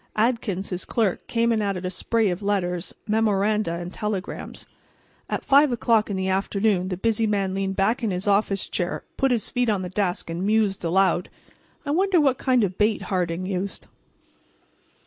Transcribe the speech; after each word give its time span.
Adkins, 0.15 0.71
his 0.71 0.83
clerk, 0.83 1.27
came 1.27 1.51
and 1.51 1.61
added 1.61 1.85
a 1.85 1.91
spray 1.91 2.31
of 2.31 2.41
letters, 2.41 2.91
memoranda 3.07 3.75
and 3.75 3.93
telegrams. 3.93 4.65
At 5.29 5.45
5 5.45 5.71
o'clock 5.73 6.09
in 6.09 6.17
the 6.17 6.27
afternoon 6.27 6.87
the 6.87 6.97
busy 6.97 7.27
man 7.27 7.53
leaned 7.53 7.75
back 7.75 8.01
in 8.01 8.09
his 8.09 8.27
office 8.27 8.67
chair, 8.67 9.03
put 9.15 9.29
his 9.29 9.49
feet 9.51 9.69
on 9.69 9.83
the 9.83 9.89
desk 9.89 10.27
and 10.31 10.43
mused 10.43 10.83
aloud: 10.83 11.29
"I 11.85 11.91
wonder 11.91 12.19
what 12.19 12.39
kind 12.39 12.63
of 12.63 12.79
bait 12.79 13.03
Harding 13.13 13.45
used." 13.45 13.85